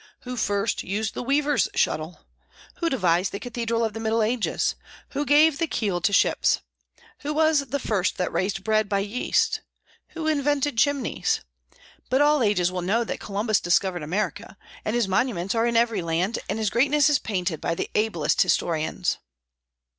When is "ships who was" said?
6.11-7.67